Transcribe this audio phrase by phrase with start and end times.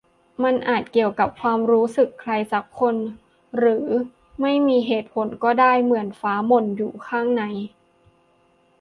[0.43, 2.95] มันอาจเกี่ยวกับความรู้สึก ใครสักคน
[3.57, 4.03] หรือเรื่อ
[4.35, 7.43] งไม่มีเหตุผลก็ได้ เหมือนฟ้าหม่นอยู่ข้างใน